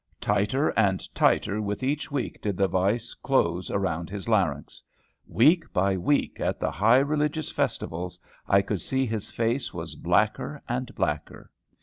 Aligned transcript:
Tighter 0.19 0.69
and 0.69 1.13
tighter 1.13 1.61
with 1.61 1.83
each 1.83 2.09
week 2.09 2.41
did 2.41 2.57
the 2.57 2.67
vice 2.67 3.13
close 3.13 3.69
around 3.69 4.09
his 4.09 4.27
larynx. 4.27 4.81
Week 5.27 5.71
by 5.73 5.95
week, 5.95 6.39
at 6.39 6.59
the 6.59 6.71
high 6.71 6.97
religious 6.97 7.51
festivals, 7.51 8.17
I 8.47 8.63
could 8.63 8.81
see 8.81 9.05
his 9.05 9.27
face 9.27 9.75
was 9.75 9.93
blacker 9.93 10.59
and 10.67 10.95
blacker. 10.95 11.51